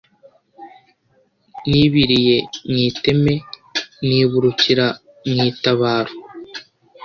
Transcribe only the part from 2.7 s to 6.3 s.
iteme niburukira mu itabaro,